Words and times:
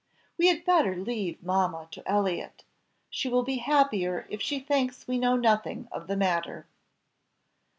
"We 0.35 0.47
had 0.47 0.65
better 0.65 0.95
leave 0.95 1.43
mamma 1.43 1.87
to 1.91 2.01
Elliott, 2.09 2.63
she 3.11 3.29
will 3.29 3.43
be 3.43 3.57
happier 3.57 4.25
if 4.31 4.41
she 4.41 4.57
thinks 4.59 5.07
we 5.07 5.19
know 5.19 5.35
nothing 5.35 5.87
of 5.91 6.07
the 6.07 6.17
matter." 6.17 6.65